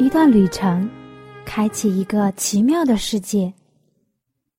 [0.00, 0.88] 一段旅程，
[1.44, 3.52] 开启一个奇妙的世界；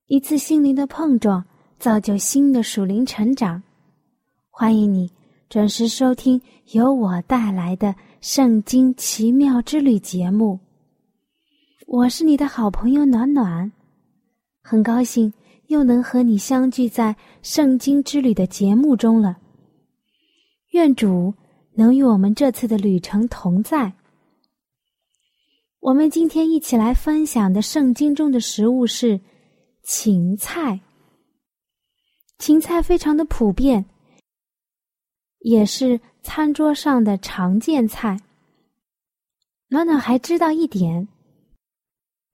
[0.06, 1.44] 一次心灵的碰撞，
[1.80, 3.64] 造就新的属灵成长。
[4.52, 5.10] 欢迎你
[5.50, 6.40] 准时收听
[6.74, 7.88] 由我带来的
[8.22, 10.60] 《圣经奇妙之旅》节目。
[11.88, 13.72] 我是你的好朋友暖暖，
[14.62, 15.34] 很高兴
[15.70, 19.40] 又能和你相聚在《圣经之旅》的节目中了。
[20.74, 21.34] 愿主
[21.74, 23.92] 能与我们这次的旅程同在。
[25.82, 29.20] 我们今天一起来分享的圣经中的食物是
[29.82, 30.80] 芹菜。
[32.38, 33.84] 芹菜非常的普遍，
[35.40, 38.20] 也是餐桌上的常见菜。
[39.70, 41.08] 暖暖还知道一点，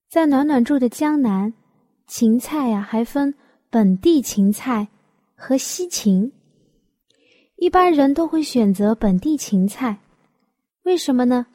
[0.10, 1.54] 在暖暖住的江南，
[2.06, 3.34] 芹菜呀还分
[3.70, 4.90] 本地芹菜
[5.36, 6.34] 和西芹。
[7.56, 10.00] 一般人都会选择本地芹菜，
[10.84, 11.48] 为什么呢？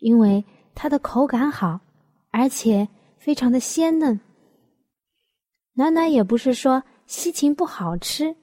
[0.00, 0.44] 因为。
[0.80, 1.80] 它的口感好，
[2.30, 2.86] 而且
[3.18, 4.20] 非常的鲜嫩。
[5.72, 8.36] 暖暖也不是说西芹不好吃。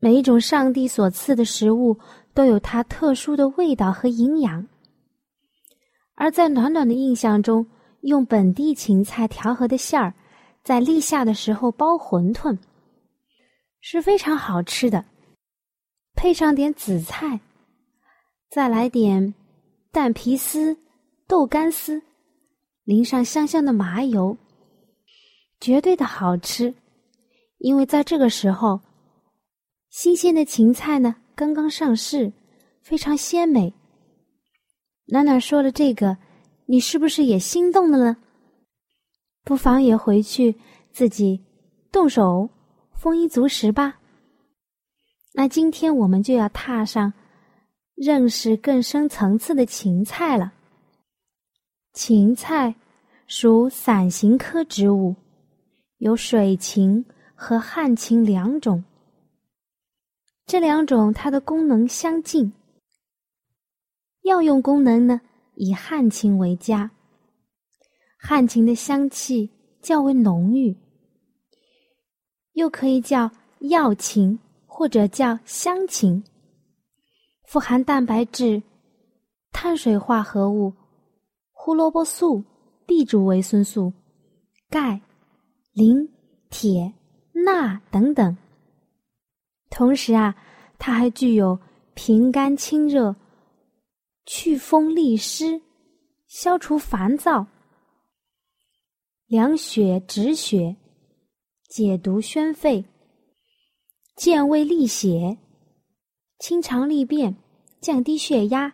[0.00, 1.96] 每一种上帝所赐的食物
[2.34, 4.66] 都有它特殊的味道和营养。
[6.16, 7.64] 而在暖暖的印象中，
[8.00, 10.12] 用本地芹菜调和的馅儿，
[10.64, 12.58] 在立夏的时候包馄饨，
[13.80, 15.04] 是非常好吃的。
[16.16, 17.38] 配上点紫菜，
[18.50, 19.34] 再来点。
[19.92, 20.76] 蛋皮丝、
[21.26, 22.00] 豆干丝，
[22.84, 24.36] 淋上香香的麻油，
[25.58, 26.72] 绝对的好吃。
[27.58, 28.80] 因为在这个时候，
[29.88, 32.32] 新鲜的芹菜呢刚刚上市，
[32.82, 33.74] 非常鲜美。
[35.06, 36.16] 暖暖说了这个，
[36.66, 38.16] 你是不是也心动了呢？
[39.42, 40.54] 不妨也回去
[40.92, 41.44] 自己
[41.90, 42.48] 动手
[42.94, 43.98] 丰衣足食吧。
[45.32, 47.12] 那今天我们就要踏上。
[48.02, 50.54] 认识更深层次的芹菜了。
[51.92, 52.74] 芹菜
[53.26, 55.14] 属伞形科植物，
[55.98, 58.82] 有水芹和旱芹两种。
[60.46, 62.50] 这两种它的功能相近，
[64.22, 65.20] 药用功能呢
[65.54, 66.90] 以旱芹为佳。
[68.18, 69.50] 旱芹的香气
[69.82, 70.74] 较为浓郁，
[72.54, 76.24] 又可以叫药芹或者叫香芹。
[77.50, 78.62] 富含蛋白质、
[79.50, 80.72] 碳水化合物、
[81.50, 82.44] 胡萝卜素、
[82.86, 83.92] B 族维生素、
[84.68, 85.00] 钙、
[85.72, 86.08] 磷、
[86.48, 86.94] 铁、
[87.32, 88.38] 钠等等。
[89.68, 90.36] 同时啊，
[90.78, 91.58] 它还具有
[91.94, 93.16] 平肝清热、
[94.26, 95.60] 祛风利湿、
[96.28, 97.44] 消除烦躁、
[99.26, 100.76] 凉血止血、
[101.68, 102.84] 解毒宣肺、
[104.14, 105.36] 健胃利血。
[106.40, 107.36] 清肠利便、
[107.82, 108.72] 降低血压、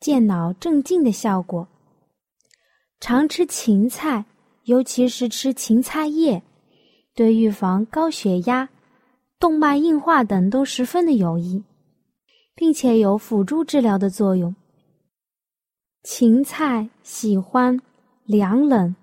[0.00, 1.68] 健脑镇静的效果。
[2.98, 4.24] 常吃芹菜，
[4.64, 6.42] 尤其是吃芹菜叶，
[7.14, 8.68] 对预防高血压、
[9.38, 11.62] 动脉硬化等都十分的有益，
[12.56, 14.56] 并且有辅助治疗的作用。
[16.02, 17.80] 芹菜喜欢
[18.24, 18.96] 凉冷、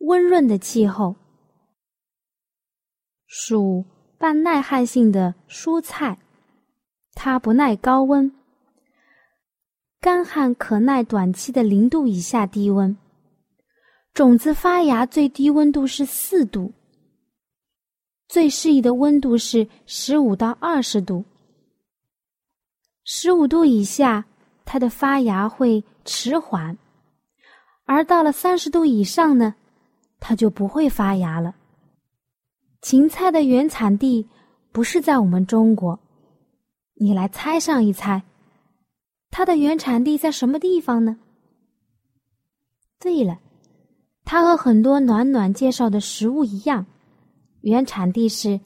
[0.00, 1.14] 温润的气候，
[3.28, 3.84] 属
[4.18, 6.18] 半耐旱性的蔬菜。
[7.18, 8.30] 它不耐高温，
[10.00, 12.94] 干旱可耐短期的零度以下低温。
[14.12, 16.72] 种子发芽最低温度是四度，
[18.28, 21.24] 最适宜的温度是十五到二十度。
[23.02, 24.26] 十五度以下，
[24.66, 26.76] 它的发芽会迟缓，
[27.86, 29.54] 而到了三十度以上呢，
[30.20, 31.56] 它就不会发芽了。
[32.82, 34.28] 芹菜的原产地
[34.70, 35.98] 不是在我们中国。
[36.98, 38.22] 你来猜上一猜，
[39.30, 41.18] 它的原产地在什么地方呢？
[42.98, 43.38] 对了，
[44.24, 46.86] 它和很多暖暖介绍的食物一样，
[47.60, 48.58] 原产地是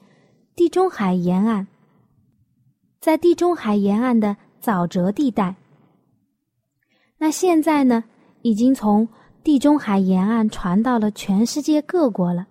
[0.55, 1.67] 地中海沿岸，
[3.01, 5.57] 在地中海沿岸的沼泽地带。
[7.19, 8.05] 那现在呢，
[8.43, 9.09] 已经从
[9.43, 12.47] 地中海沿岸传到了全世界各国了。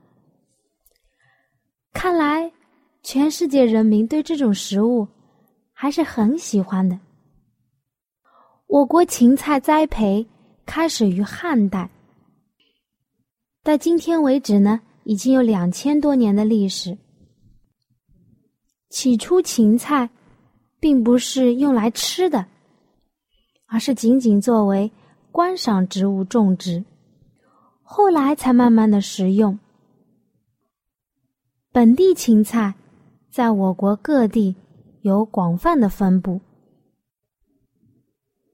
[1.94, 2.52] 看来，
[3.02, 5.08] 全世界人民对这种食物。
[5.82, 7.00] 还是很喜欢的。
[8.68, 10.28] 我国芹菜栽培
[10.66, 11.90] 开始于汉代，
[13.64, 16.98] 到今天为止呢，已经有两千多年的历史。
[18.90, 20.10] 起初，芹菜
[20.82, 22.46] 并不是用来吃的，
[23.66, 24.92] 而是仅仅作为
[25.32, 26.84] 观赏植物种植，
[27.84, 29.58] 后来才慢慢的食用。
[31.72, 32.74] 本地芹菜
[33.32, 34.54] 在我国各地
[35.02, 36.40] 有广泛的分布。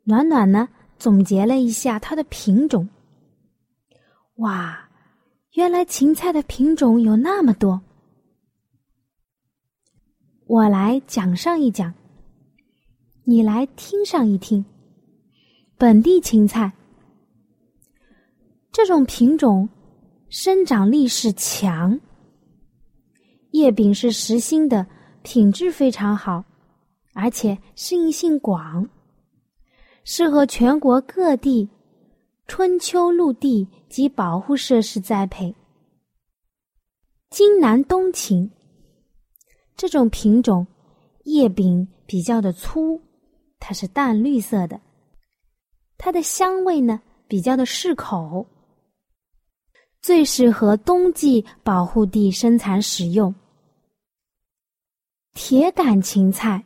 [0.03, 2.87] 暖暖呢，总结了一下它的品种。
[4.35, 4.89] 哇，
[5.53, 7.81] 原来芹菜的品种有那么多！
[10.45, 11.93] 我来讲上一讲，
[13.23, 14.63] 你来听上一听。
[15.77, 16.71] 本地芹菜
[18.71, 19.67] 这种品种
[20.29, 21.99] 生长力是强，
[23.51, 24.85] 叶柄是实心的，
[25.25, 26.43] 品质非常好，
[27.15, 28.87] 而且适应性广。
[30.03, 31.67] 适合全国各地
[32.45, 35.55] 春秋陆地及保护设施栽培。
[37.31, 38.51] 金南冬芹
[39.75, 40.67] 这种品种
[41.23, 43.01] 叶柄比较的粗，
[43.59, 44.79] 它是淡绿色的，
[45.97, 48.45] 它的香味呢比较的适口，
[50.03, 53.33] 最适合冬季保护地生产使用。
[55.35, 56.63] 铁杆芹菜，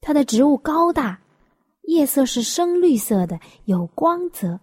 [0.00, 1.20] 它的植物高大。
[1.82, 4.58] 叶色是深绿色的，有光泽；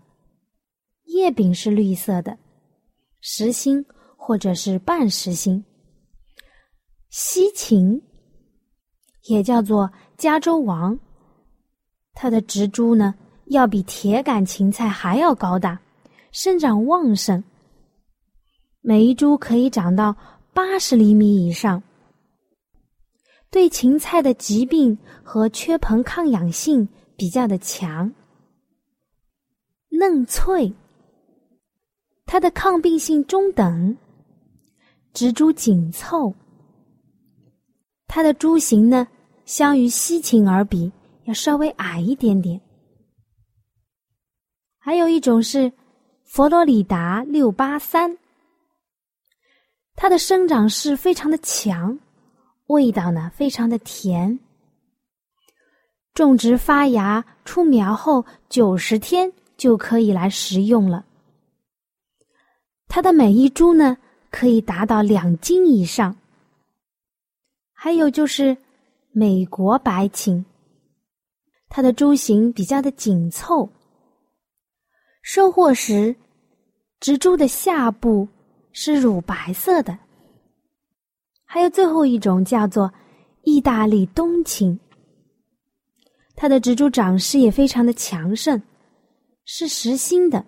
[1.04, 2.38] 叶柄是绿色的，
[3.19, 3.86] 实心
[4.18, 5.63] 或者是半实心。
[7.10, 8.01] 西芹
[9.25, 10.98] 也叫做加州王，
[12.13, 13.13] 它的植株呢
[13.48, 15.80] 要比铁杆芹菜还要高大，
[16.31, 17.44] 生长旺盛，
[18.81, 20.16] 每一株可以长到
[20.51, 21.84] 八十厘米以上。
[23.51, 26.88] 对芹菜的疾病和缺硼抗氧性。
[27.19, 28.10] 比较的强，
[29.90, 30.74] 嫩脆，
[32.25, 33.98] 它的抗病性中等，
[35.12, 36.34] 植株紧凑，
[38.07, 39.06] 它的株形呢，
[39.44, 40.90] 相于西芹而比
[41.25, 42.62] 要稍微矮一点点。
[44.78, 45.69] 还有一种是
[46.24, 48.18] 佛罗里达六八三，
[49.98, 52.00] 它的生长势非常的强，
[52.69, 54.39] 味道呢非常的甜。
[56.13, 61.06] 种植发芽出苗后九十天就可以来食用了。
[62.88, 63.98] 它的每一株呢
[64.31, 66.16] 可以达到两斤以上。
[67.74, 68.57] 还有就是
[69.12, 70.44] 美国白芹，
[71.69, 73.69] 它的株形比较的紧凑，
[75.22, 76.15] 收获时
[77.00, 78.27] 植株的下部
[78.74, 79.98] 是乳白色的。
[81.51, 82.94] 还有最后一种叫做
[83.42, 84.80] 意大利冬青。
[86.36, 88.62] 它的植株长势也非常的强盛，
[89.46, 90.46] 是实心的，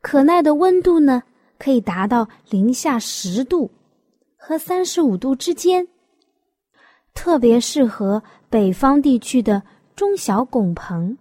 [0.00, 1.20] 可耐的温度呢
[1.58, 3.68] 可以达到零下十度
[4.36, 5.88] 和三十五度之间，
[7.12, 9.60] 特别适合北方地区的
[9.96, 11.18] 中小拱棚，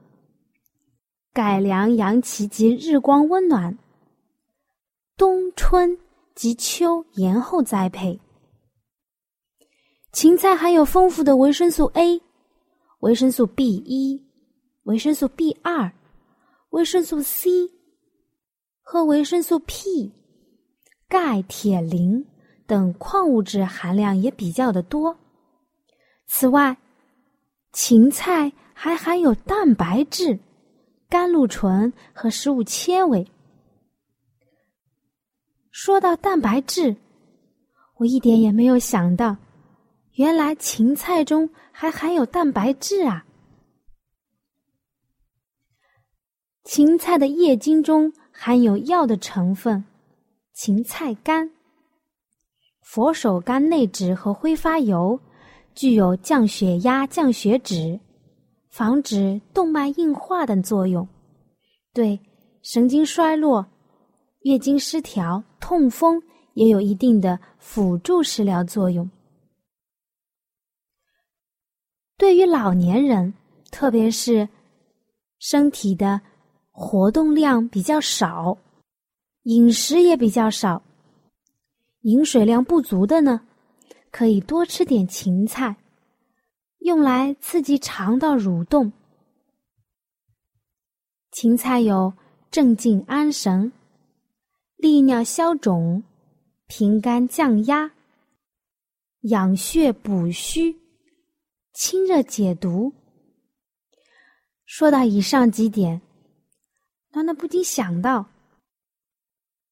[1.34, 3.76] 改良阳气及日光温暖，
[5.18, 5.98] 冬春
[6.36, 8.20] 及秋延后栽培。
[10.18, 12.19] 芹菜含有丰富的维生素 A。
[13.02, 14.19] 维生素 B 一、
[14.81, 15.94] 维生素 B 二、
[16.71, 17.52] 维生素 C
[18.81, 20.12] 和维生素 P、
[21.07, 22.26] 钙、铁、磷
[22.66, 25.16] 等矿物质含量也比较的多。
[26.26, 26.76] 此外，
[27.71, 30.40] 芹菜还含有蛋白质、
[31.07, 33.24] 甘露醇和食物纤维。
[35.69, 36.95] 说到蛋白质，
[37.97, 39.38] 我一点也没有想到。
[40.18, 43.24] 原来芹菜中还含有蛋白质啊！
[46.64, 49.86] 芹菜的叶茎中含有药的成分——
[50.54, 51.47] 芹菜苷、
[52.81, 55.19] 佛手柑内酯和挥发油，
[55.76, 58.00] 具有降血压、降血脂、
[58.71, 61.07] 防止动脉硬化等作用，
[61.94, 62.19] 对
[62.64, 63.64] 神经衰弱、
[64.42, 66.19] 月经失调、痛风
[66.56, 69.07] 也有一定的辅助食疗作用。
[72.18, 73.36] 对于老年人，
[73.69, 74.50] 特别是
[75.38, 76.19] 身体的
[76.71, 78.57] 活动量比较少、
[79.44, 80.81] 饮食也比较少、
[82.02, 83.42] 饮水量不足的呢，
[84.09, 85.76] 可以多吃点芹菜，
[86.80, 88.92] 用来刺激肠道蠕动。
[91.31, 92.12] 芹菜有
[92.50, 93.71] 镇静安神、
[94.76, 96.02] 利尿消肿、
[96.66, 97.92] 平肝降压、
[99.21, 100.76] 养血补虚。
[101.78, 102.92] 清热解毒，
[104.66, 106.02] 说到以上几点，
[107.12, 108.26] 暖暖不禁想到，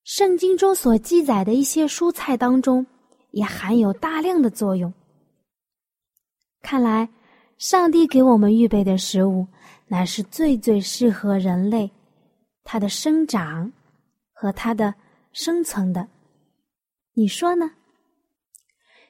[0.04, 2.86] 圣经中所记载的一些蔬菜当中，
[3.32, 4.94] 也含有大量的作用。
[6.62, 7.10] 看来，
[7.58, 9.48] 上帝给我们预备的食物，
[9.88, 11.90] 乃是最最适合人类
[12.64, 13.74] 它的生长
[14.32, 14.94] 和它的
[15.34, 16.08] 生存的。
[17.14, 17.72] 你说呢？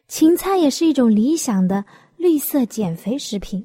[0.07, 1.83] 芹菜也是一种理想的
[2.25, 3.63] 绿色减肥食品。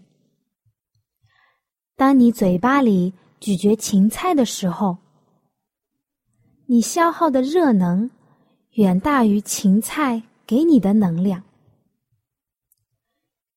[1.97, 4.99] 当你嘴巴里咀嚼芹菜的时候，
[6.67, 8.11] 你消耗的热能
[8.73, 11.43] 远大于芹菜给你的能量。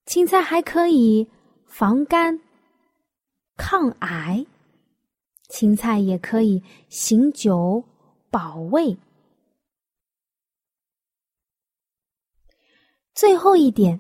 [0.06, 1.28] 芹菜还可以
[1.66, 2.40] 防肝、
[3.58, 4.46] 抗癌，
[5.50, 7.84] 芹菜也可以醒酒、
[8.32, 8.98] 保胃。
[13.14, 14.00] 最后一点，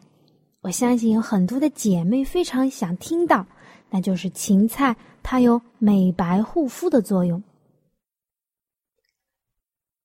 [0.63, 3.45] 我相信有很多的姐妹非常想听到。
[3.89, 7.43] 那就是芹菜，它有美白护肤的作用。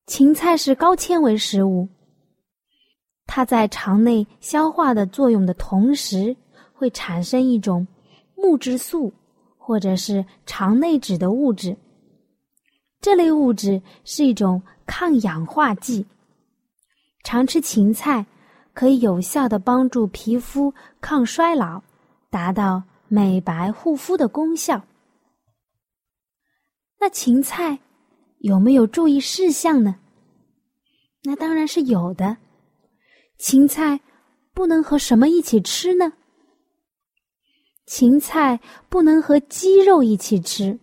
[0.07, 1.89] 芹菜是高纤维食物，
[3.27, 6.37] 它在肠内消化的作用的同时，
[6.75, 7.87] 会产生一种
[8.35, 9.11] 木质素
[9.57, 11.75] 或者是肠内酯的物质。
[13.01, 16.05] 这类物质是一种抗氧化剂。
[17.23, 18.27] 常吃芹菜
[18.79, 21.83] 可以有效的帮助皮肤抗衰老，
[22.31, 22.85] 达到。
[23.11, 24.85] 美白护肤的功效。
[27.01, 27.79] 那芹菜
[28.41, 29.97] 有没有注意事项呢？
[31.25, 32.37] 那当然是有的。
[33.39, 33.99] 芹菜
[34.53, 36.13] 不能和什么一起吃呢？
[37.87, 40.79] 芹菜不能和鸡肉一起吃，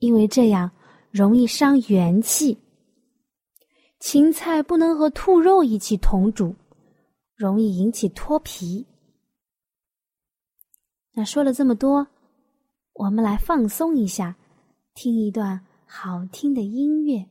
[0.00, 0.70] 因为这样
[1.10, 2.58] 容易伤元气。
[4.00, 6.54] 芹菜不能和兔肉一起同煮，
[7.34, 8.86] 容易引起脱皮。
[11.12, 12.06] 那说了这么多，
[12.92, 14.36] 我们来放松一下，
[14.94, 17.28] 听一段好听的音乐。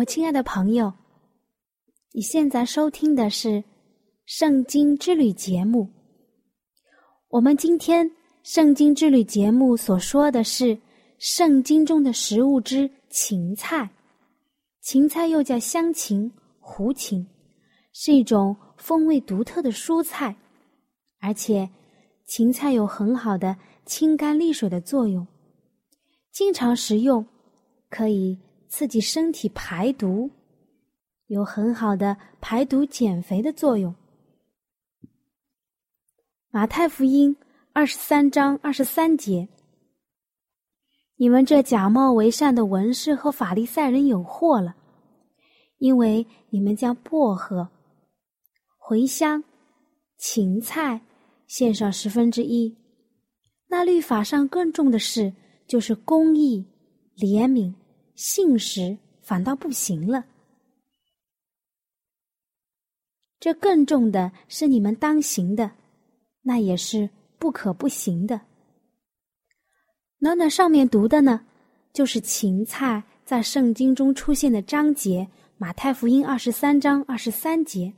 [0.00, 0.90] 我亲爱的朋友，
[2.12, 3.48] 你现在收听的是
[4.24, 5.86] 《圣经之旅》节目。
[7.28, 8.08] 我们今天
[8.42, 10.78] 《圣经之旅》节目所说的是
[11.18, 13.90] 圣经中的食物之芹菜。
[14.80, 17.26] 芹菜又叫香芹、胡芹，
[17.92, 20.34] 是一种风味独特的蔬菜，
[21.18, 21.68] 而且
[22.24, 23.54] 芹菜有很好的
[23.84, 25.26] 清肝利水的作用，
[26.32, 27.26] 经常食用
[27.90, 28.38] 可以。
[28.70, 30.30] 刺激身体排毒，
[31.26, 33.92] 有很好的排毒减肥的作用。
[36.50, 37.36] 马太福音
[37.72, 39.48] 二十三章二十三节
[41.18, 44.76] ：“你们这假冒为善的文士和法利赛人有祸了，
[45.78, 47.68] 因为你们将薄荷、
[48.78, 49.42] 茴香、
[50.16, 51.00] 芹菜
[51.48, 52.76] 献上十分之一，
[53.66, 55.32] 那律法上更重的事
[55.66, 56.64] 就是公义、
[57.16, 57.74] 怜悯。”
[58.20, 60.26] 信实反倒不行了。
[63.38, 65.70] 这更重的是你们当行的，
[66.42, 67.08] 那也是
[67.38, 68.42] 不可不行的。
[70.18, 71.46] 暖暖上面读的呢，
[71.94, 77.94] 就是芹菜在圣经中出现的章节，马太福音二十三章二十三节。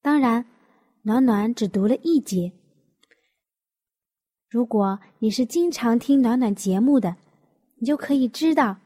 [0.00, 0.46] 当然，
[1.02, 2.50] 暖暖只读了一节。
[4.48, 7.14] 如果你是经常听暖暖节目的，
[7.76, 8.78] 你就可以知道。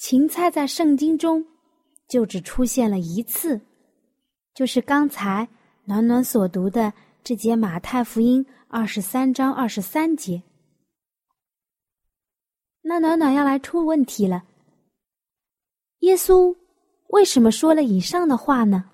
[0.00, 1.44] 芹菜在圣经中
[2.08, 3.60] 就只出现了一次，
[4.54, 5.46] 就是刚才
[5.84, 6.90] 暖暖所读的
[7.22, 10.42] 这节马太福音二十三章二十三节。
[12.80, 14.42] 那暖暖要来出问题了：
[15.98, 16.56] 耶稣
[17.08, 18.90] 为什么说了以上的话呢？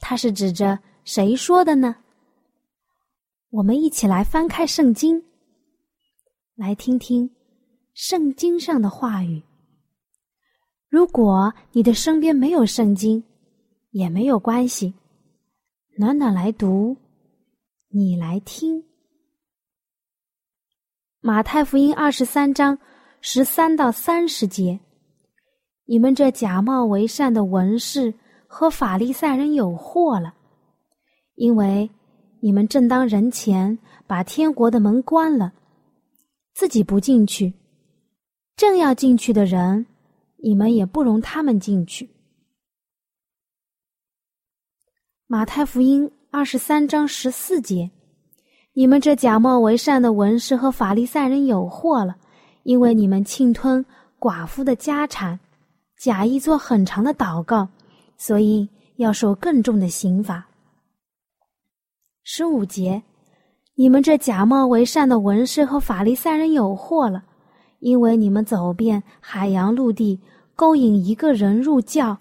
[0.00, 1.94] 他是指着谁说的呢？
[3.50, 5.24] 我们一起来翻开圣经，
[6.56, 7.30] 来听听
[7.94, 9.40] 圣经上的话语。
[10.90, 13.22] 如果你的身边没有圣经，
[13.92, 14.92] 也没有关系。
[15.96, 16.96] 暖暖来读，
[17.90, 18.82] 你来听。
[21.20, 22.76] 马太福音二十三章
[23.20, 24.80] 十三到三十节，
[25.84, 28.12] 你们这假冒为善的文士
[28.48, 30.34] 和法利赛人有祸了，
[31.36, 31.88] 因为
[32.40, 35.52] 你们正当人前把天国的门关了，
[36.52, 37.54] 自己不进去，
[38.56, 39.86] 正要进去的人。
[40.42, 42.10] 你们也不容他们进去。
[45.26, 47.90] 马太福音二十三章十四节：
[48.72, 52.16] 你们这假冒为善的文士和法利赛人有祸了，
[52.64, 53.84] 因为你们侵吞
[54.18, 55.38] 寡妇的家产，
[55.96, 57.68] 假意做很长的祷告，
[58.16, 60.48] 所以要受更重的刑罚。
[62.24, 63.02] 十五节：
[63.74, 67.24] 你们这假冒为善的文士和法利赛人有祸了。
[67.80, 70.18] 因为你们走遍海洋陆地，
[70.54, 72.16] 勾引一个人入教，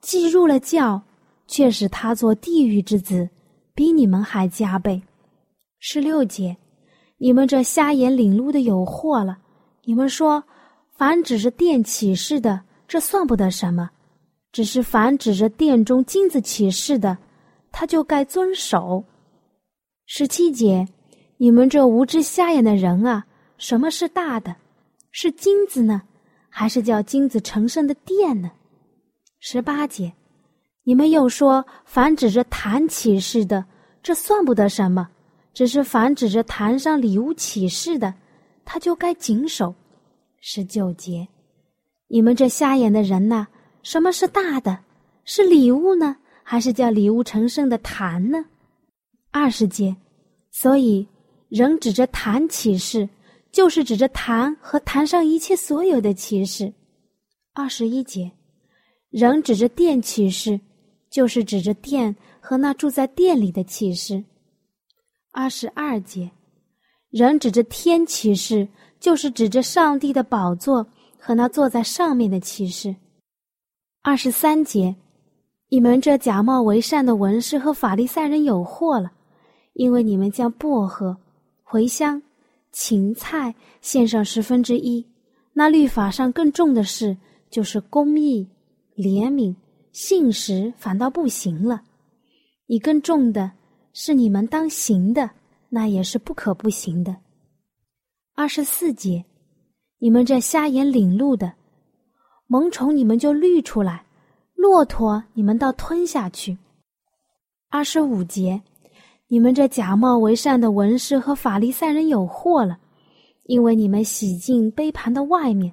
[0.00, 1.00] 既入了教，
[1.46, 3.28] 却使他做地狱之子，
[3.74, 5.00] 比你们还加倍。
[5.78, 6.56] 十六节，
[7.18, 9.38] 你们这瞎眼领路的有祸了。
[9.84, 10.42] 你们说，
[10.96, 13.88] 凡指着殿启示的，这算不得什么；
[14.50, 17.16] 只是凡指着殿中金子启示的，
[17.70, 19.04] 他就该遵守。
[20.06, 20.86] 十七节，
[21.36, 23.24] 你们这无知瞎眼的人啊，
[23.58, 24.56] 什么是大的？
[25.16, 26.02] 是金子呢，
[26.48, 28.50] 还是叫金子成圣的殿呢？
[29.38, 30.12] 十八节，
[30.82, 33.64] 你们又说凡指着坛启示的，
[34.02, 35.06] 这算不得什么；
[35.52, 38.12] 只是凡指着坛上礼物启示的，
[38.64, 39.72] 他就该谨守。
[40.40, 41.28] 十九节，
[42.08, 43.46] 你们这瞎眼的人呐，
[43.84, 44.80] 什么是大的？
[45.24, 48.44] 是礼物呢，还是叫礼物成圣的坛呢？
[49.30, 49.94] 二十节，
[50.50, 51.06] 所以
[51.48, 53.08] 人指着坛启示。
[53.54, 56.74] 就是指着坛和坛上一切所有的启示。
[57.52, 58.32] 二十一节，
[59.10, 60.58] 人指着殿启示，
[61.08, 64.24] 就是指着殿和那住在殿里的启示。
[65.30, 66.28] 二十二节，
[67.10, 68.66] 人指着天启示，
[68.98, 70.84] 就是指着上帝的宝座
[71.16, 72.96] 和那坐在上面的启示。
[74.02, 74.96] 二十三节，
[75.68, 79.12] 你们这假冒为善的文士和法利赛人有祸了，
[79.74, 81.16] 因为你们将薄荷、
[81.64, 82.20] 茴香。
[82.74, 85.06] 芹菜献上十分之一，
[85.52, 87.16] 那律法上更重的事
[87.48, 88.48] 就是公义、
[88.96, 89.54] 怜悯、
[89.92, 91.82] 信实，反倒不行了。
[92.66, 93.52] 你更重的
[93.92, 95.30] 是你们当行的，
[95.68, 97.16] 那也是不可不行的。
[98.34, 99.24] 二十四节，
[100.00, 101.52] 你们这瞎眼领路的，
[102.48, 104.04] 萌宠你们就滤出来，
[104.56, 106.58] 骆驼你们倒吞下去。
[107.70, 108.60] 二十五节。
[109.28, 112.78] 你们这假冒为善的文士和法利赛人有祸了，
[113.44, 115.72] 因为你们洗净杯盘的外面，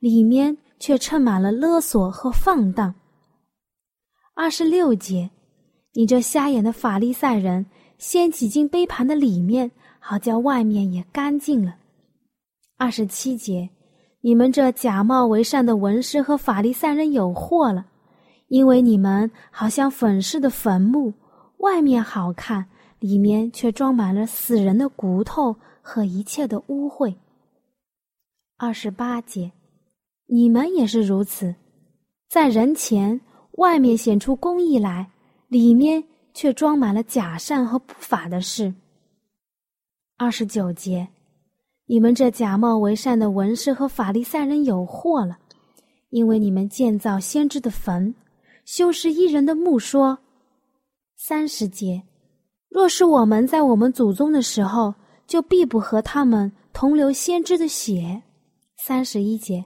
[0.00, 2.94] 里面却充满了勒索和放荡。
[4.34, 5.30] 二十六节，
[5.94, 7.66] 你这瞎眼的法利赛人，
[7.98, 11.76] 先挤进杯盘的里面，好叫外面也干净了。
[12.76, 13.68] 二十七节，
[14.20, 17.86] 你们这假冒为善的文士和法利赛人有祸了，
[18.48, 21.12] 因为你们好像粉饰的坟墓，
[21.58, 22.66] 外面好看，
[22.98, 27.14] 里面却装满了死人的骨头和一切的污秽。
[28.56, 29.52] 二十八节，
[30.26, 31.54] 你们也是如此，
[32.28, 33.20] 在人前
[33.52, 35.10] 外面显出公义来，
[35.48, 36.02] 里面
[36.34, 38.74] 却装满了假善和不法的事。
[40.16, 41.08] 二十九节，
[41.86, 45.38] 你们这假冒为善的文士和法利赛人有祸了，
[46.10, 48.14] 因为你们建造先知的坟，
[48.64, 50.18] 修饰一人的墓，说。
[51.20, 52.02] 三十节，
[52.68, 54.94] 若是我们在我们祖宗的时候，
[55.26, 58.22] 就必不和他们同流先知的血。
[58.76, 59.64] 三十一节，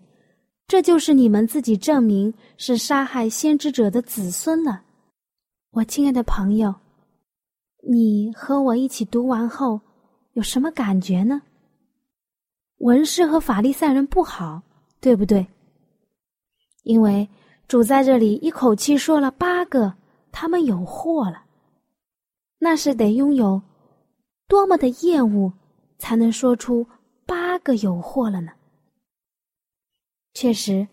[0.66, 4.82] 这就是你们自己证明是杀害先知者的子孙了。
[5.72, 6.74] 我亲爱的朋友，
[7.88, 9.80] 你和我一起读完后
[10.32, 11.42] 有什么感觉呢？
[12.78, 14.62] 文士和法利赛人不好，
[15.00, 15.46] 对不对？
[16.84, 17.28] 因为
[17.68, 19.94] 主在这里一口气说了八个，
[20.32, 21.44] 他们有祸了。
[22.64, 23.60] 那是得拥有
[24.46, 25.52] 多么的厌恶，
[25.98, 26.86] 才能说出
[27.26, 28.52] 八个有祸了呢？
[30.32, 30.86] 确实，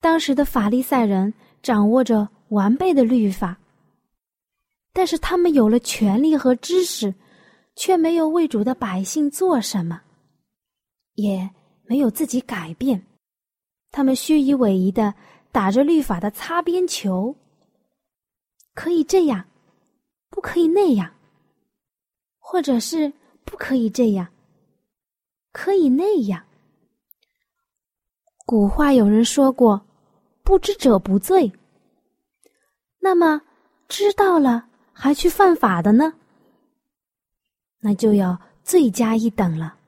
[0.00, 3.56] 当时的法利赛人掌握着完备的律法，
[4.92, 7.14] 但是他们有了权力和知识，
[7.76, 10.02] 却没有为主的百姓做什么，
[11.14, 11.48] 也
[11.84, 13.00] 没有自己改变。
[13.92, 15.14] 他们虚以委蛇的
[15.52, 17.36] 打着律法的擦边球，
[18.74, 19.44] 可以这样，
[20.36, 21.10] 不可以那样，
[22.38, 23.10] 或者是
[23.42, 24.28] 不可以这样，
[25.50, 26.44] 可以那样。
[28.44, 29.80] 古话有人说过
[30.44, 31.50] ：“不知者不罪。”
[33.00, 33.40] 那么，
[33.88, 36.12] 知道了还去犯法的呢？
[37.80, 39.78] 那就要罪加一等了。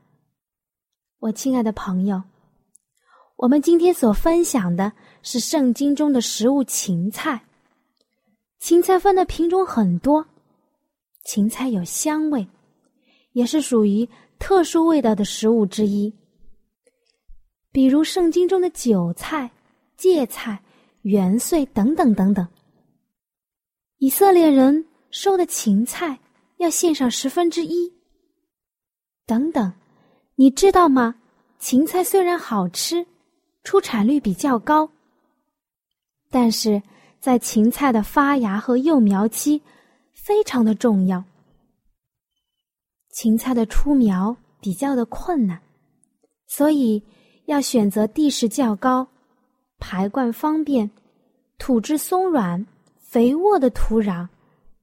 [1.19, 2.23] 我亲爱的朋友，
[3.37, 4.91] 我们今天所分享的
[5.23, 7.45] 是圣经中的食物——芹菜。
[8.59, 10.27] 芹菜分的品种很多，
[11.25, 12.47] 芹菜有香味，
[13.33, 16.13] 也是属于特殊味道的食物之一。
[17.71, 19.51] 比如圣经中的韭菜、
[19.97, 20.63] 芥菜、
[21.03, 22.47] 元穗等等等等。
[23.99, 26.19] 以色列人收的芹菜
[26.57, 27.93] 要献上十分之一。
[29.27, 29.73] 等等，
[30.37, 31.15] 你知道吗？
[31.59, 33.07] 芹菜虽然好吃，
[33.65, 34.89] 出产率比较高，
[36.31, 36.81] 但是
[37.21, 39.61] 在芹菜的发芽和幼苗期
[40.29, 41.25] 非常的重要。
[43.15, 45.63] 芹菜的出苗比较的困难，
[46.47, 47.03] 所以。
[47.49, 49.09] 要选择地势较高、
[49.79, 50.91] 排灌方便、
[51.57, 52.67] 土质松软、
[53.01, 54.29] 肥沃的土壤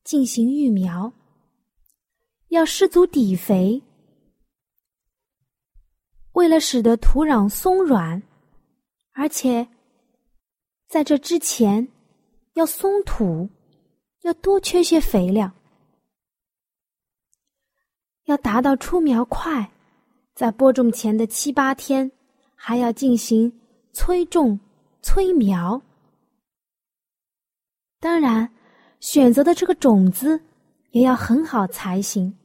[0.03, 1.13] 进行育苗。
[2.47, 3.83] 要施足底肥，
[6.31, 8.19] 为了使得土壤松软，
[9.11, 9.67] 而且
[10.89, 11.87] 在这之前
[12.55, 13.47] 要松土，
[14.25, 15.51] 要多缺些肥料，
[18.23, 19.71] 要达到出苗快，
[20.33, 22.11] 在播种前的七八天。
[22.57, 23.51] 还要进行
[23.93, 24.59] 催种、
[25.03, 25.79] 催苗，
[27.99, 28.51] 当然，
[28.99, 30.41] 选择的这个种子
[30.89, 32.35] 也要很好才行。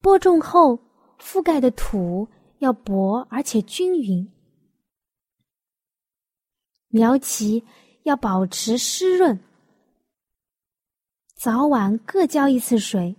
[0.00, 0.78] 播种后
[1.18, 4.30] 覆盖的土要薄而且均匀，
[6.88, 7.64] 苗期
[8.04, 9.36] 要保持湿润，
[11.38, 13.14] 早晚各浇一次水，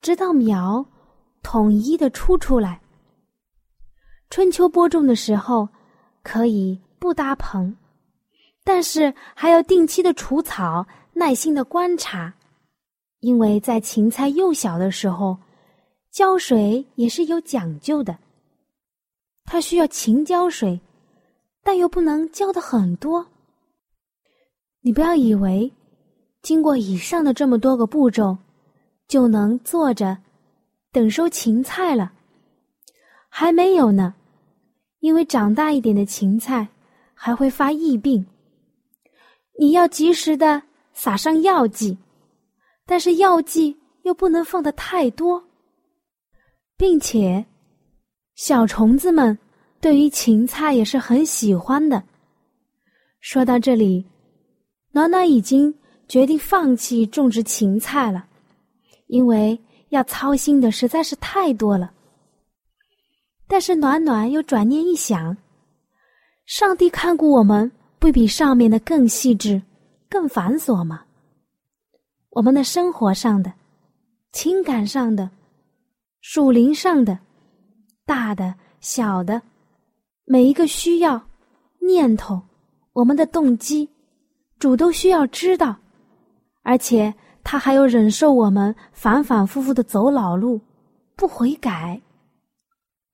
[0.00, 0.84] 直到苗
[1.40, 2.80] 统一的出出来。
[4.28, 5.68] 春秋播种的时候，
[6.24, 7.76] 可以不搭棚，
[8.64, 12.34] 但是还要定期的除草，耐心的观察，
[13.20, 15.38] 因为在芹菜幼小的时候，
[16.10, 18.18] 浇水也是有讲究的。
[19.44, 20.80] 它需要勤浇水，
[21.62, 23.24] 但又不能浇的很多。
[24.80, 25.72] 你不要以为，
[26.44, 28.36] 经过以上的这么多个步骤，
[29.08, 30.18] 就能坐着
[30.92, 32.12] 等收芹菜了，
[33.30, 34.14] 还没有呢。
[35.00, 36.68] 因为长大一点的芹菜
[37.14, 38.26] 还会发疫病，
[39.58, 41.96] 你要及时的撒上药剂，
[42.84, 45.42] 但是药剂又不能放的太多，
[46.76, 47.42] 并且
[48.34, 49.38] 小虫子们
[49.80, 52.02] 对于芹菜也是很喜欢的。
[53.20, 54.04] 说到这里，
[54.92, 55.74] 暖暖已经
[56.08, 58.26] 决定放弃种植芹菜了，
[59.06, 61.92] 因为要操心的实在是太多了。
[63.46, 65.36] 但是暖暖又转念一想，
[66.46, 69.62] 上帝看顾我们，不比上面的更细致、
[70.08, 71.04] 更繁琐吗？
[72.30, 73.52] 我们的生活上的、
[74.32, 75.30] 情感上的、
[76.20, 77.18] 属灵上的、
[78.04, 79.40] 大的、小的，
[80.24, 81.22] 每一个需要、
[81.80, 82.42] 念头、
[82.92, 83.88] 我们的动机，
[84.58, 85.76] 主都需要知道，
[86.64, 90.60] 而且他还有忍受我们反反复复的走老路，
[91.14, 92.00] 不悔改。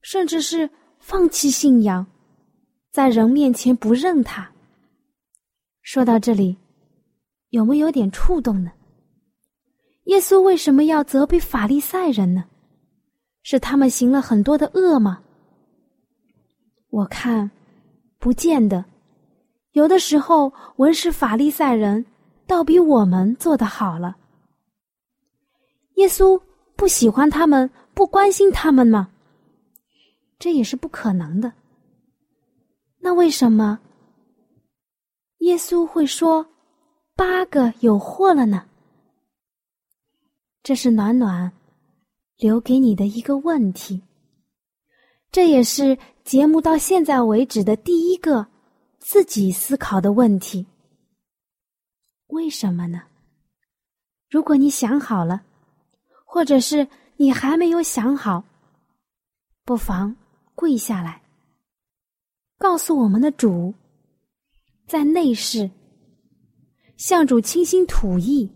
[0.02, 2.06] 甚至是放弃信仰，
[2.90, 4.50] 在人面前不认他。
[5.82, 6.56] 说到这里，
[7.50, 8.70] 有没有点触动呢？
[10.04, 12.44] 耶稣为什么要责备法利赛人呢？
[13.42, 15.22] 是他们行了很多的恶吗？
[16.90, 17.50] 我看，
[18.18, 18.84] 不见得。
[19.72, 22.04] 有的时候，文士法利赛人
[22.50, 24.16] 倒比我们做的好了。
[25.94, 26.42] 耶稣
[26.74, 29.08] 不喜欢他们，不关心他们吗？
[30.36, 31.52] 这也是不可能的。
[32.98, 33.78] 那为什么
[35.38, 36.44] 耶稣会说
[37.14, 38.66] 八个有祸了呢？
[40.64, 41.52] 这是暖暖
[42.36, 44.02] 留给你的一个问题。
[45.30, 48.44] 这也是节目到现在为止的第一个
[48.98, 50.66] 自己思考的问题。
[52.30, 53.02] 为什么呢？
[54.28, 55.42] 如果你想好了，
[56.24, 58.44] 或者是你还没有想好，
[59.64, 60.16] 不妨。
[60.56, 61.22] 跪下来，
[62.58, 63.72] 告诉我们的主，
[64.86, 65.70] 在内室
[66.98, 68.46] 向主倾心吐意，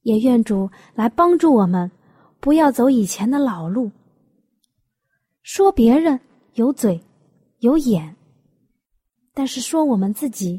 [0.00, 1.90] 也愿主来帮助我们，
[2.40, 3.92] 不要走以前的老路。
[5.42, 6.18] 说别人
[6.54, 6.98] 有嘴
[7.58, 8.16] 有眼，
[9.34, 10.58] 但是说我们自己，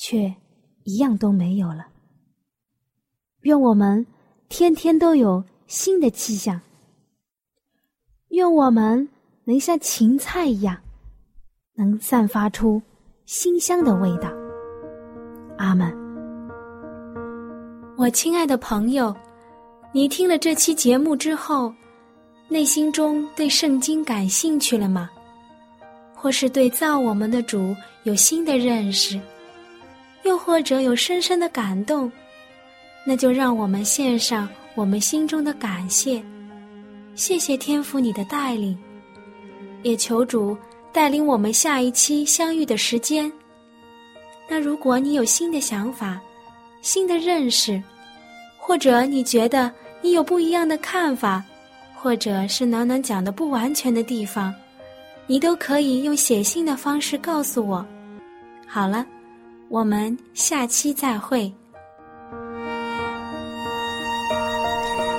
[0.00, 0.34] 却
[0.84, 1.86] 一样都没有了。
[3.42, 4.04] 愿我们
[4.48, 6.58] 天天都有新的气象。
[8.28, 9.06] 愿我们
[9.44, 10.74] 能像芹菜一样，
[11.74, 12.80] 能散发出
[13.26, 14.32] 馨香的味道。
[15.58, 15.94] 阿门。
[17.98, 19.14] 我亲爱的朋友，
[19.92, 21.70] 你听了这期节目之后，
[22.48, 25.10] 内心中对圣经感兴趣了吗？
[26.14, 29.20] 或是对造我们的主有新的认识，
[30.24, 32.10] 又或者有深深的感动？
[33.06, 36.22] 那就让我们献上我们心中的感谢。
[37.14, 38.78] 谢谢天父你的带领，
[39.82, 40.56] 也求主
[40.92, 43.30] 带领我们下一期相遇的时间。
[44.48, 46.20] 那如果你有新的想法、
[46.82, 47.82] 新的认识，
[48.58, 49.70] 或者你觉得
[50.02, 51.42] 你有不一样的看法，
[51.94, 54.54] 或者是暖暖讲的不完全的地方，
[55.26, 57.84] 你都可以用写信的方式告诉我。
[58.66, 59.06] 好了，
[59.70, 61.50] 我们下期再会。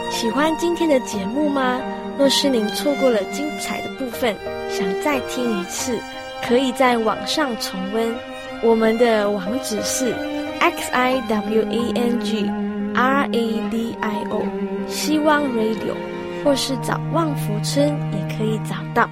[0.10, 1.80] 喜欢今天的节目吗？
[2.18, 4.36] 若是您错过了精彩的部分，
[4.70, 5.98] 想再听一次，
[6.46, 8.14] 可以在网上重温。
[8.62, 10.14] 我们的网址是
[10.60, 12.46] x i w a n g
[12.94, 14.46] r a d i o，
[14.86, 15.96] 希望 Radio，
[16.44, 19.10] 或是找旺福村也可以找到。